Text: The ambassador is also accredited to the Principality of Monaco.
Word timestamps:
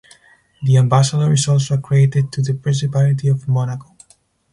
The 0.63 0.77
ambassador 0.77 1.31
is 1.31 1.47
also 1.47 1.75
accredited 1.75 2.31
to 2.31 2.41
the 2.41 2.55
Principality 2.55 3.27
of 3.27 3.47
Monaco. 3.47 3.95